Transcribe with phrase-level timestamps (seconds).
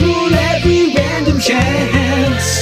[0.00, 2.60] rule every random chance.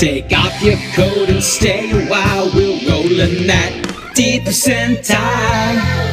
[0.00, 2.50] Take off your coat and stay a while.
[2.54, 6.10] We're rolling that deep percentile.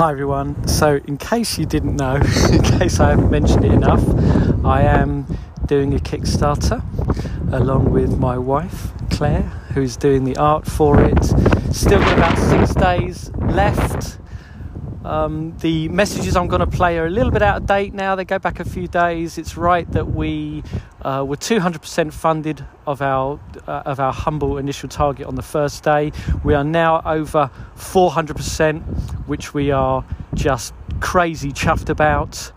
[0.00, 0.66] Hi everyone.
[0.66, 2.14] So, in case you didn't know,
[2.50, 4.02] in case I haven't mentioned it enough,
[4.64, 5.26] I am
[5.66, 6.80] doing a Kickstarter
[7.52, 9.42] along with my wife Claire,
[9.74, 11.22] who's doing the art for it.
[11.74, 14.18] Still got about six days left.
[15.04, 18.14] Um, the messages I'm going to play are a little bit out of date now.
[18.14, 19.36] They go back a few days.
[19.36, 20.62] It's right that we
[21.02, 25.82] uh, were 200% funded of our uh, of our humble initial target on the first
[25.84, 26.12] day.
[26.44, 30.04] We are now over 400%, which we are
[30.34, 32.52] just crazy chuffed about.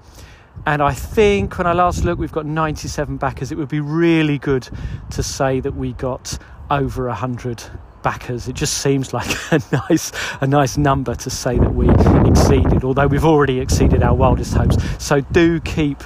[0.66, 3.52] And I think when I last looked, we've got 97 backers.
[3.52, 4.70] It would be really good
[5.12, 6.38] to say that we got
[6.72, 7.64] over 100
[8.02, 8.48] backers.
[8.48, 11.90] It just seems like a nice a nice number to say that we
[12.30, 14.78] exceeded, although we've already exceeded our wildest hopes.
[15.04, 16.02] So do keep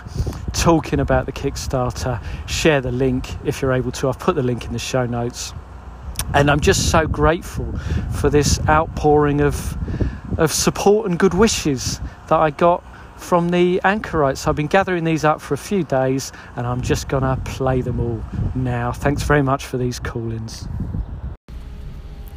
[0.54, 2.24] talking about the Kickstarter.
[2.48, 4.10] Share the link if you're able to.
[4.10, 5.54] I've put the link in the show notes.
[6.34, 7.78] And I'm just so grateful
[8.12, 9.78] for this outpouring of
[10.38, 12.84] of support and good wishes that I got
[13.18, 14.48] from the anchorites.
[14.48, 17.82] I've been gathering these up for a few days and I'm just going to play
[17.82, 18.24] them all
[18.56, 18.92] now.
[18.92, 20.68] Thanks very much for these call ins.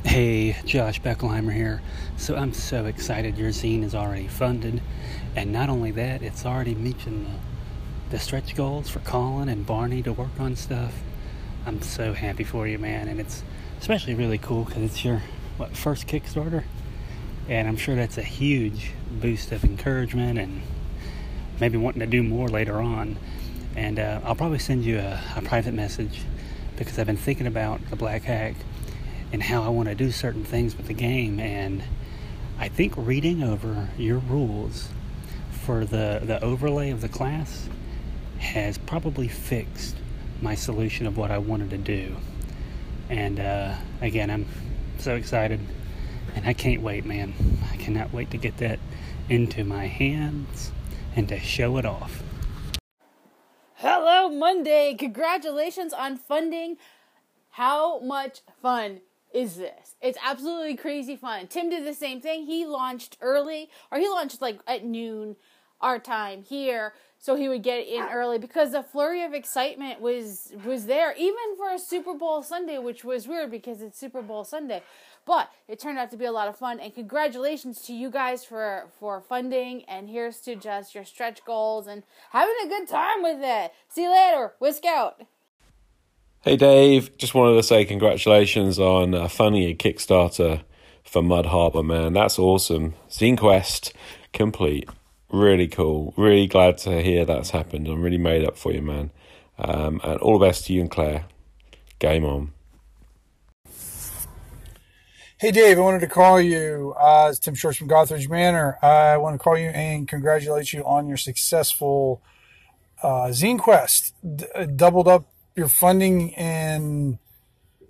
[0.05, 1.83] Hey, Josh Beckelheimer here.
[2.17, 4.83] So I'm so excited your zine is already funded.
[5.37, 10.03] And not only that, it's already meeting the, the stretch goals for Colin and Barney
[10.03, 10.95] to work on stuff.
[11.67, 13.09] I'm so happy for you, man.
[13.09, 13.45] And it's
[13.79, 15.23] especially really cool because it's your
[15.59, 16.65] what, first Kickstarter.
[17.51, 20.63] And I'm sure that's a huge boost of encouragement and
[21.59, 23.17] maybe wanting to do more later on.
[23.75, 26.21] And uh, I'll probably send you a, a private message
[26.77, 28.55] because I've been thinking about the Black Hack
[29.33, 31.41] and how I want to do certain things with the game.
[31.41, 31.83] And
[32.61, 34.89] I think reading over your rules
[35.51, 37.69] for the, the overlay of the class
[38.39, 39.97] has probably fixed
[40.41, 42.15] my solution of what I wanted to do.
[43.09, 44.47] And uh, again, I'm
[44.99, 45.59] so excited
[46.35, 47.35] and I can't wait, man.
[47.73, 48.79] I cannot wait to get that
[49.29, 50.73] into my hands
[51.17, 52.23] and to show it off.
[53.75, 54.95] Hello, Monday!
[54.99, 56.77] Congratulations on funding.
[57.51, 59.01] How much fun
[59.33, 59.97] is this?
[60.01, 61.47] It's absolutely crazy fun.
[61.47, 62.47] Tim did the same thing.
[62.47, 65.37] He launched early, or he launched like at noon
[65.81, 70.53] our time here, so he would get in early because the flurry of excitement was
[70.65, 74.43] was there, even for a Super Bowl Sunday, which was weird because it's Super Bowl
[74.43, 74.83] Sunday.
[75.27, 78.43] But it turned out to be a lot of fun, and congratulations to you guys
[78.45, 79.85] for for funding.
[79.85, 83.73] And here's to just your stretch goals and having a good time with it.
[83.89, 84.55] See you later.
[84.59, 85.21] Whisk out.
[86.41, 90.63] Hey Dave, just wanted to say congratulations on uh, funding a Kickstarter
[91.05, 92.15] for Mud Harbour, man.
[92.15, 92.95] That's awesome.
[93.11, 93.93] Zine Quest
[94.33, 94.89] complete.
[95.33, 96.15] Really cool.
[96.17, 97.89] Really glad to hear that's happened.
[97.89, 99.11] I'm really made up for you, man.
[99.59, 101.27] Um, and all the best to you and Claire.
[101.99, 102.53] Game on.
[105.39, 106.95] Hey Dave, I wanted to call you.
[106.99, 108.79] Uh, it's Tim Shorts from Gothridge Manor.
[108.83, 112.23] I want to call you and congratulate you on your successful
[113.03, 114.15] uh, Zine Quest.
[114.37, 115.27] D- doubled up
[115.57, 117.19] your funding in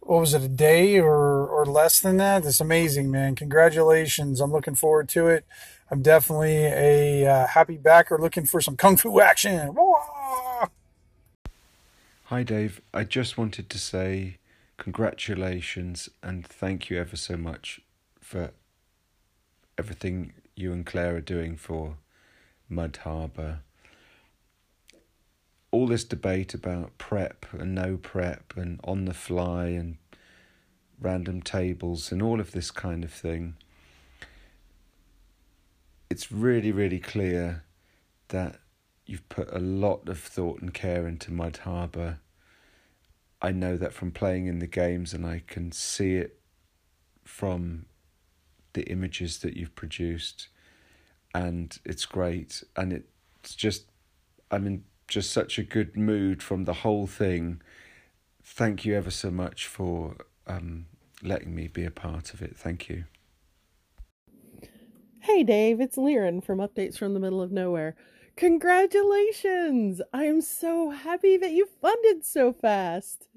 [0.00, 4.50] what was it a day or or less than that that's amazing man congratulations i'm
[4.50, 5.44] looking forward to it
[5.90, 9.74] i'm definitely a uh, happy backer looking for some kung fu action.
[12.24, 12.80] Hi dave.
[12.94, 14.38] I just wanted to say
[14.76, 17.80] congratulations and thank you ever so much
[18.20, 18.52] for
[19.76, 21.96] everything you and claire are doing for
[22.68, 23.60] mud harbour.
[25.72, 29.96] All this debate about prep and no prep and on the fly and
[31.00, 33.56] random tables and all of this kind of thing,
[36.10, 37.64] it's really, really clear
[38.28, 38.56] that
[39.06, 42.18] you've put a lot of thought and care into Mud Harbour.
[43.40, 46.38] I know that from playing in the games, and I can see it
[47.24, 47.86] from
[48.72, 50.48] the images that you've produced,
[51.32, 52.62] and it's great.
[52.76, 53.84] And it's just,
[54.50, 57.62] I mean, just such a good mood from the whole thing.
[58.42, 60.16] Thank you ever so much for
[60.46, 60.86] um,
[61.22, 62.56] letting me be a part of it.
[62.56, 63.04] Thank you.
[65.32, 67.94] Hey Dave, it's Lieren from Updates from the Middle of Nowhere.
[68.34, 70.02] Congratulations!
[70.12, 73.28] I am so happy that you funded so fast.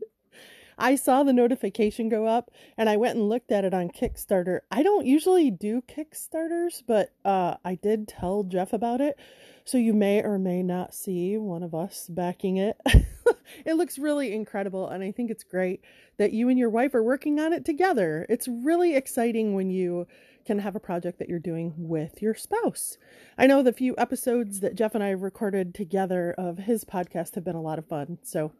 [0.75, 2.49] I saw the notification go up
[2.79, 4.61] and I went and looked at it on Kickstarter.
[4.71, 9.19] I don't usually do Kickstarters, but uh, I did tell Jeff about it.
[9.63, 12.75] So you may or may not see one of us backing it.
[13.65, 15.81] it looks really incredible, and I think it's great
[16.17, 18.25] that you and your wife are working on it together.
[18.29, 20.07] It's really exciting when you
[20.45, 22.97] can have a project that you're doing with your spouse.
[23.37, 27.43] I know the few episodes that Jeff and I recorded together of his podcast have
[27.43, 28.17] been a lot of fun.
[28.23, 28.51] So,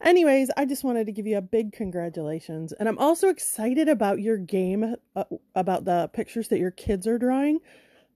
[0.00, 2.72] anyways, I just wanted to give you a big congratulations.
[2.72, 7.18] And I'm also excited about your game, uh, about the pictures that your kids are
[7.18, 7.60] drawing.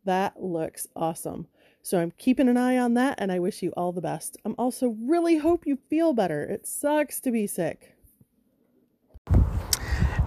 [0.04, 1.46] That looks awesome.
[1.82, 4.36] So I'm keeping an eye on that and I wish you all the best.
[4.44, 6.44] I'm also really hope you feel better.
[6.44, 7.92] It sucks to be sick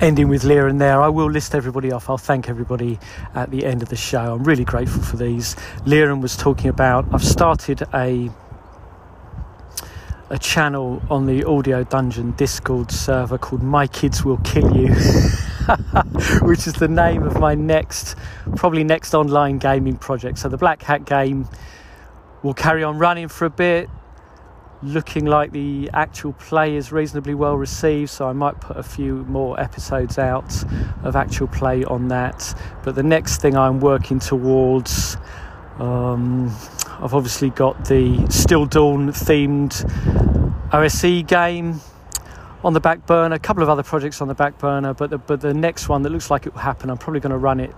[0.01, 1.01] ending with Lieren there.
[1.01, 2.09] I will list everybody off.
[2.09, 2.99] I'll thank everybody
[3.33, 4.33] at the end of the show.
[4.33, 5.55] I'm really grateful for these.
[5.85, 8.29] Lieren was talking about I've started a
[10.29, 14.87] a channel on the Audio Dungeon Discord server called My Kids Will Kill You,
[16.41, 18.15] which is the name of my next,
[18.55, 20.39] probably next online gaming project.
[20.39, 21.47] So the Black Hack game
[22.41, 23.87] will carry on running for a bit
[24.83, 29.23] looking like the actual play is reasonably well received, so I might put a few
[29.25, 30.53] more episodes out
[31.03, 32.53] of actual play on that.
[32.83, 35.17] But the next thing I'm working towards,
[35.79, 36.47] um,
[36.99, 39.73] I've obviously got the Still Dawn themed
[40.73, 41.81] OSE game
[42.63, 45.19] on the back burner, a couple of other projects on the back burner, but the,
[45.19, 47.59] but the next one that looks like it will happen, I'm probably going to run
[47.59, 47.73] it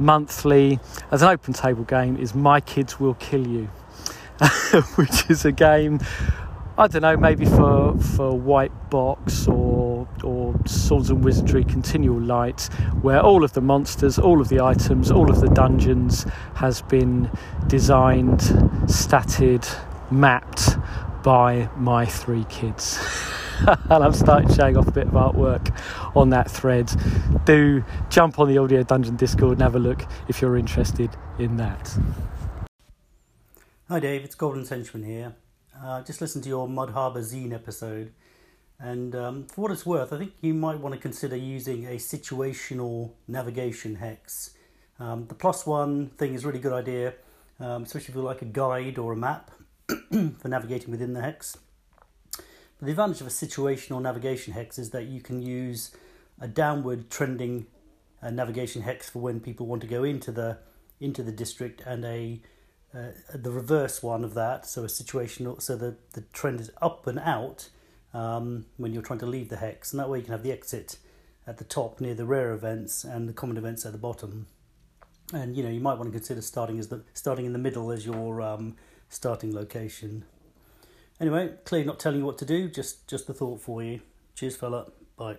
[0.00, 0.80] monthly
[1.12, 3.70] as an open table game, is My Kids Will Kill You.
[4.96, 5.98] which is a game
[6.78, 12.62] I don't know, maybe for for White Box or or Swords and Wizardry Continual Light,
[13.02, 16.24] where all of the monsters, all of the items, all of the dungeons
[16.54, 17.30] has been
[17.66, 18.40] designed,
[18.88, 19.68] statted,
[20.10, 20.76] mapped
[21.22, 22.98] by my three kids.
[23.90, 25.76] and I've started showing off a bit of artwork
[26.16, 26.90] on that thread.
[27.44, 31.58] Do jump on the Audio Dungeon Discord and have a look if you're interested in
[31.58, 31.96] that.
[33.92, 35.34] Hi Dave, it's Goblin Henchman here.
[35.78, 38.14] Uh, just listened to your Mud Harbour Zine episode,
[38.80, 41.96] and um, for what it's worth, I think you might want to consider using a
[41.96, 44.54] situational navigation hex.
[44.98, 47.12] Um, the plus one thing is a really good idea,
[47.60, 49.50] um, especially if you like a guide or a map
[50.38, 51.58] for navigating within the hex.
[52.34, 52.46] But
[52.86, 55.94] the advantage of a situational navigation hex is that you can use
[56.40, 57.66] a downward trending
[58.22, 60.60] uh, navigation hex for when people want to go into the
[60.98, 62.40] into the district, and a
[62.94, 67.06] uh, the reverse one of that, so a situation, so the, the trend is up
[67.06, 67.70] and out
[68.12, 70.52] um, when you're trying to leave the hex, and that way you can have the
[70.52, 70.98] exit
[71.46, 74.46] at the top near the rare events and the common events at the bottom.
[75.32, 77.90] And you know you might want to consider starting as the starting in the middle
[77.90, 78.76] as your um,
[79.08, 80.24] starting location.
[81.18, 84.00] Anyway, clearly not telling you what to do, just just the thought for you.
[84.34, 84.88] Cheers, fella.
[85.16, 85.36] Bye.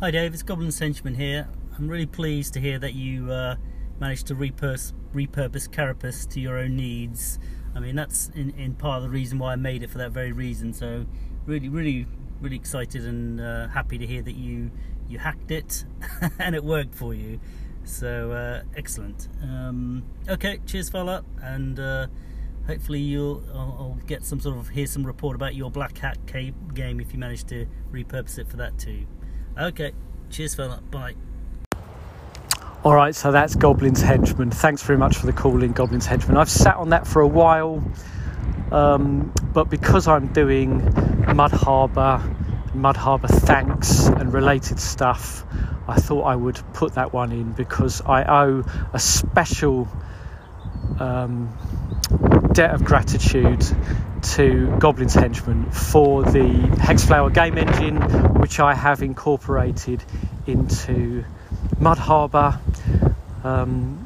[0.00, 0.34] Hi, Dave.
[0.34, 1.48] It's Goblin Henchman here.
[1.76, 3.30] I'm really pleased to hear that you.
[3.30, 3.54] Uh,
[4.00, 7.38] managed to repurpose, repurpose Carapace to your own needs.
[7.74, 10.12] I mean, that's in, in part of the reason why I made it for that
[10.12, 10.72] very reason.
[10.72, 11.06] So,
[11.46, 12.06] really, really,
[12.40, 14.70] really excited and uh, happy to hear that you
[15.08, 15.84] you hacked it
[16.38, 17.40] and it worked for you.
[17.84, 19.28] So, uh, excellent.
[19.42, 22.08] Um, okay, cheers, fella, and uh,
[22.66, 26.18] hopefully you'll I'll, I'll, get some sort of hear some report about your Black Hack
[26.26, 29.06] game if you manage to repurpose it for that too.
[29.58, 29.92] Okay,
[30.30, 30.82] cheers, fella.
[30.90, 31.14] Bye.
[32.84, 34.52] All right, so that's Goblin's Henchman.
[34.52, 36.36] Thanks very much for the call in, Goblin's Henchman.
[36.36, 37.82] I've sat on that for a while,
[38.70, 40.84] um, but because I'm doing
[41.34, 42.22] Mud Harbour,
[42.74, 45.44] Mud Harbour thanks and related stuff,
[45.88, 49.88] I thought I would put that one in because I owe a special
[51.00, 51.52] um,
[52.52, 53.66] debt of gratitude
[54.22, 57.96] to Goblin's Henchman for the Hexflower game engine,
[58.34, 60.04] which I have incorporated
[60.46, 61.24] into
[61.78, 62.60] Mud Harbour.
[63.44, 64.04] Um,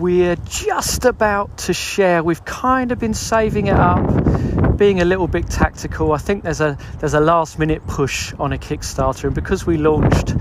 [0.00, 2.22] we're just about to share.
[2.22, 6.12] We've kind of been saving it up, being a little bit tactical.
[6.12, 9.76] I think there's a there's a last minute push on a Kickstarter, and because we
[9.76, 10.34] launched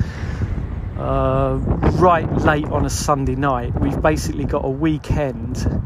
[0.97, 1.59] uh,
[1.93, 5.83] right late on a Sunday night, we've basically got a weekend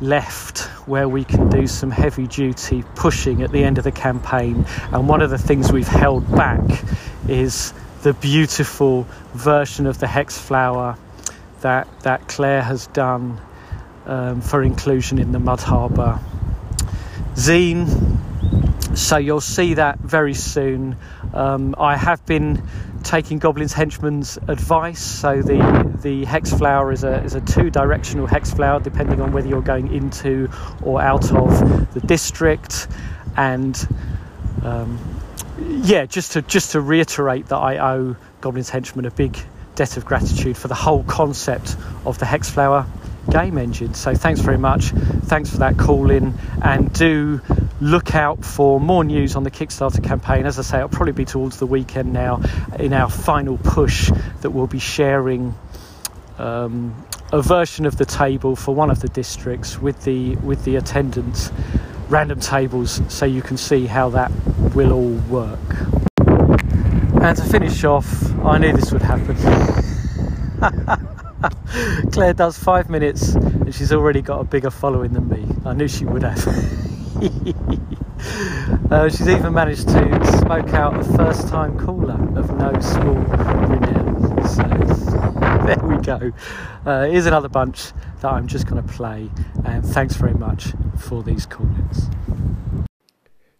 [0.00, 4.66] left where we can do some heavy duty pushing at the end of the campaign.
[4.92, 6.60] And one of the things we've held back
[7.28, 7.72] is
[8.06, 9.02] the beautiful
[9.34, 10.96] version of the hex flower
[11.62, 13.40] that, that Claire has done
[14.06, 16.20] um, for inclusion in the Mud Harbour
[17.34, 17.88] zine.
[18.96, 20.96] So you'll see that very soon.
[21.34, 22.62] Um, I have been
[23.02, 25.02] taking Goblin's Henchman's advice.
[25.02, 29.32] So the the hex flower is a is a two directional hex flower, depending on
[29.32, 30.48] whether you're going into
[30.80, 32.86] or out of the district,
[33.36, 33.76] and
[34.62, 34.96] um,
[35.58, 39.38] yeah, just to just to reiterate that I owe Goblin's Henchman a big
[39.74, 42.86] debt of gratitude for the whole concept of the Hexflower
[43.30, 43.94] game engine.
[43.94, 44.90] So thanks very much.
[45.24, 47.40] Thanks for that call in, and do
[47.80, 50.46] look out for more news on the Kickstarter campaign.
[50.46, 52.40] As I say, it'll probably be towards the weekend now
[52.78, 54.10] in our final push
[54.40, 55.54] that we'll be sharing
[56.38, 56.94] um,
[57.32, 61.50] a version of the table for one of the districts with the with the attendance
[62.08, 64.30] random tables so you can see how that
[64.74, 65.58] will all work.
[67.22, 69.36] And to finish off, I knew this would happen.
[72.12, 75.44] Claire does five minutes and she's already got a bigger following than me.
[75.64, 76.38] I knew she would have.
[78.90, 84.46] uh, she's even managed to smoke out a first time caller of no small renown.
[84.46, 85.15] So
[85.96, 86.32] we go.
[86.84, 89.30] Uh, here's another bunch that I'm just going to play.
[89.64, 92.08] And thanks very much for these ins.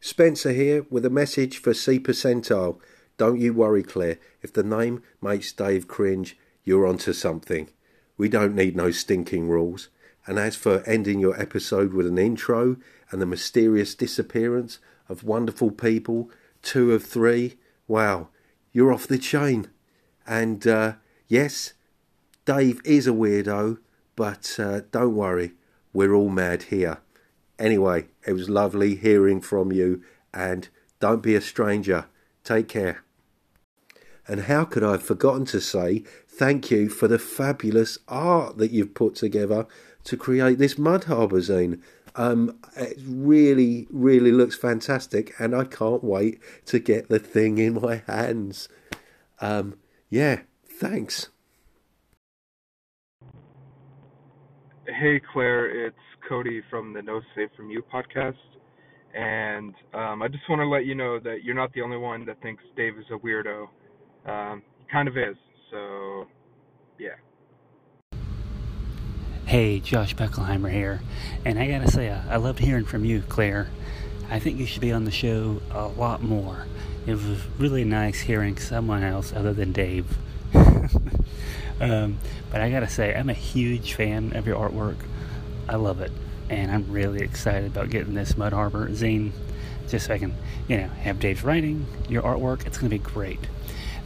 [0.00, 2.78] Spencer here with a message for C Percentile.
[3.16, 4.19] Don't you worry, Claire.
[4.43, 7.71] If the name makes Dave cringe, you're onto something.
[8.16, 9.88] We don't need no stinking rules.
[10.26, 12.76] And as for ending your episode with an intro
[13.11, 14.78] and the mysterious disappearance
[15.09, 16.31] of wonderful people,
[16.62, 18.28] two of three, wow,
[18.73, 19.71] you're off the chain.
[20.26, 20.95] And uh,
[21.28, 21.75] yes,
[22.47, 23.79] Dave is a weirdo,
[24.15, 25.53] but uh, don't worry,
[25.93, 26.99] we're all mad here.
[27.59, 30.69] Anyway, it was lovely hearing from you, and
[31.00, 32.07] don't be a stranger.
[32.45, 33.05] Take care.
[34.29, 38.71] And how could I have forgotten to say thank you for the fabulous art that
[38.71, 39.67] you've put together
[40.05, 41.81] to create this Mud Harbour zine.
[42.15, 47.81] Um, it really, really looks fantastic, and I can't wait to get the thing in
[47.81, 48.69] my hands.
[49.41, 49.75] Um,
[50.09, 51.29] yeah, thanks.
[54.88, 55.97] Hey Claire, it's
[56.28, 58.37] Cody from the No Safe From You podcast,
[59.16, 62.25] and um, I just want to let you know that you're not the only one
[62.26, 63.66] that thinks Dave is a weirdo.
[64.26, 65.35] Um, he kind of is,
[65.73, 66.26] so
[67.00, 67.16] yeah.
[69.45, 71.00] Hey, Josh Beckelheimer here,
[71.45, 73.66] and I gotta say, I loved hearing from you, Claire.
[74.31, 76.66] I think you should be on the show a lot more.
[77.09, 80.16] It was really nice hearing someone else other than Dave.
[81.80, 82.18] um,
[82.50, 84.97] but I gotta say, I'm a huge fan of your artwork.
[85.68, 86.12] I love it,
[86.49, 89.33] and I'm really excited about getting this Mud Harbour zine,
[89.88, 90.35] just so I can,
[90.68, 92.66] you know, have Dave's writing, your artwork.
[92.66, 93.40] It's gonna be great,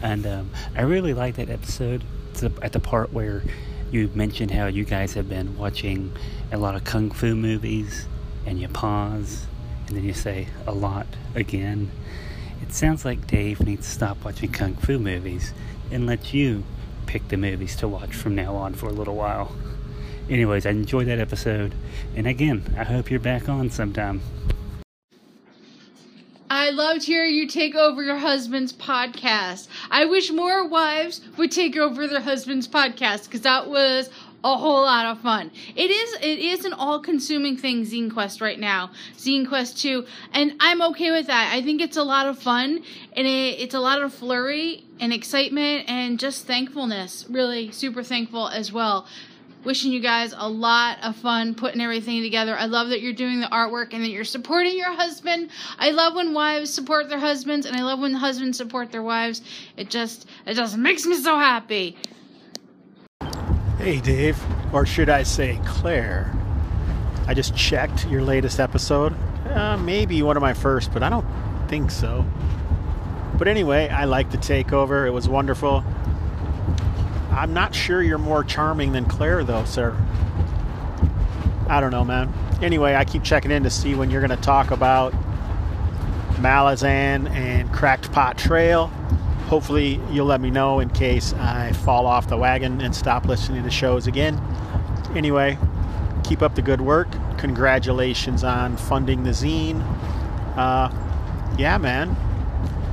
[0.03, 2.03] and um, I really like that episode
[2.63, 3.43] at the part where
[3.91, 6.13] you mentioned how you guys have been watching
[6.53, 8.07] a lot of kung fu movies,
[8.47, 9.47] and you pause,
[9.87, 11.91] and then you say a lot again.
[12.63, 15.53] It sounds like Dave needs to stop watching kung fu movies
[15.91, 16.65] and let you
[17.11, 19.51] pick the movies to watch from now on for a little while.
[20.29, 21.75] Anyways, I enjoyed that episode,
[22.15, 24.21] and again, I hope you're back on sometime.
[26.49, 29.67] I loved hearing you take over your husband's podcast.
[29.91, 34.09] I wish more wives would take over their husband's podcast because that was
[34.43, 35.51] a whole lot of fun.
[35.77, 40.55] It is it is an all-consuming thing, Zine Quest right now, Zine Quest 2, and
[40.61, 41.53] I'm okay with that.
[41.53, 42.83] I think it's a lot of fun
[43.17, 47.27] and it, it's a lot of flurry and excitement and just thankfulness.
[47.29, 49.07] Really super thankful as well.
[49.63, 52.57] Wishing you guys a lot of fun putting everything together.
[52.57, 55.51] I love that you're doing the artwork and that you're supporting your husband.
[55.79, 59.43] I love when wives support their husbands and I love when husbands support their wives.
[59.77, 61.99] It just it just makes me so happy.
[63.81, 64.39] Hey, Dave,
[64.75, 66.31] or should I say Claire?
[67.27, 69.17] I just checked your latest episode.
[69.49, 71.27] Uh, maybe one of my first, but I don't
[71.67, 72.27] think so.
[73.39, 75.07] But anyway, I like the takeover.
[75.07, 75.83] It was wonderful.
[77.31, 79.97] I'm not sure you're more charming than Claire, though, sir.
[81.67, 82.31] I don't know, man.
[82.61, 85.15] Anyway, I keep checking in to see when you're going to talk about
[86.35, 88.93] Malazan and Crack'd Pot Trail
[89.51, 93.65] hopefully you'll let me know in case I fall off the wagon and stop listening
[93.65, 94.41] to shows again.
[95.17, 95.59] Anyway,
[96.23, 97.09] keep up the good work.
[97.37, 99.83] Congratulations on funding the zine.
[100.57, 100.89] Uh,
[101.59, 102.17] yeah, man.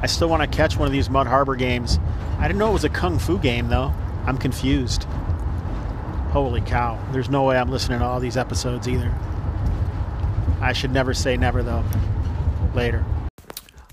[0.01, 1.99] I still want to catch one of these Mud Harbour games.
[2.39, 3.93] I didn't know it was a kung fu game, though.
[4.25, 5.03] I'm confused.
[6.31, 6.99] Holy cow.
[7.11, 9.13] There's no way I'm listening to all these episodes either.
[10.59, 11.83] I should never say never, though.
[12.73, 13.05] Later.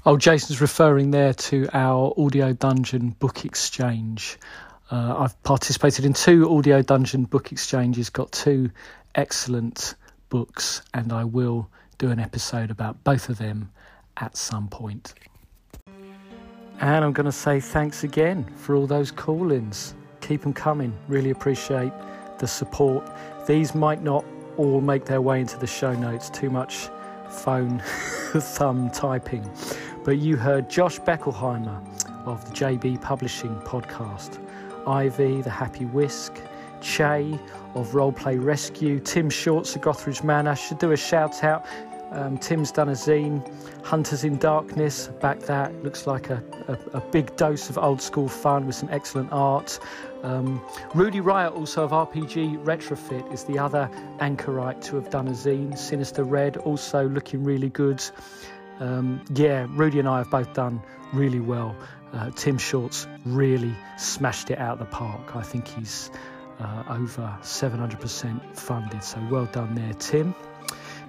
[0.06, 4.36] Oh, Jason's referring there to our Audio Dungeon book exchange.
[4.90, 8.70] Uh, I've participated in two Audio Dungeon book exchanges, got two
[9.14, 9.94] excellent
[10.28, 13.70] books, and I will do an episode about both of them
[14.18, 15.14] at some point.
[16.80, 19.94] And I'm going to say thanks again for all those call ins.
[20.20, 20.94] Keep them coming.
[21.08, 21.92] Really appreciate
[22.40, 23.10] the support.
[23.46, 24.26] These might not
[24.58, 26.90] all make their way into the show notes, too much
[27.34, 27.82] phone
[28.34, 29.48] thumb typing.
[30.04, 31.82] But you heard Josh Beckelheimer
[32.26, 34.38] of the JB Publishing podcast,
[34.86, 36.40] Ivy, The Happy Whisk,
[36.82, 37.38] Che
[37.74, 40.50] of Roleplay Rescue, Tim Shorts of Gothridge Manor.
[40.50, 41.66] I should do a shout out
[42.12, 43.42] Um, Tim's done a zine,
[43.82, 45.74] Hunters in Darkness, back that.
[45.82, 49.80] Looks like a, a, a big dose of old school fun with some excellent art.
[50.22, 50.62] Um,
[50.94, 55.76] Rudy Riot, also of RPG Retrofit, is the other anchorite to have done a zine.
[55.76, 58.00] Sinister Red, also looking really good.
[58.80, 61.76] Um, yeah, Rudy and I have both done really well.
[62.12, 65.34] Uh, Tim Shorts really smashed it out of the park.
[65.36, 66.10] I think he's
[66.60, 70.34] uh, over 700% funded, so well done there, Tim.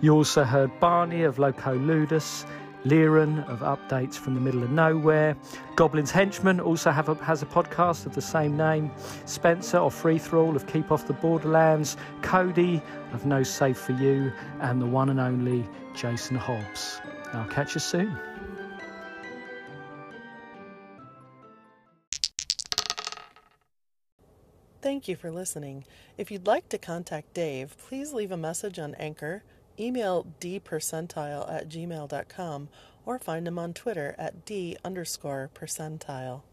[0.01, 2.45] You also heard Barney of Loco Ludus,
[2.85, 5.35] Lieren of Updates from the Middle of Nowhere.
[5.75, 8.91] Goblin's Henchman also have a, has a podcast of the same name.
[9.25, 11.97] Spencer of Free Thrall of Keep Off the Borderlands.
[12.21, 12.81] Cody
[13.11, 14.31] of No Safe for You.
[14.59, 17.01] And the one and only Jason Hobbs.
[17.35, 18.17] I'll catch you soon.
[24.81, 25.83] Thank you for listening.
[26.15, 29.43] If you'd like to contact Dave, please leave a message on Anchor,
[29.79, 32.69] email dpercentile at gmail.com,
[33.03, 36.43] or find him on Twitter at d underscore percentile.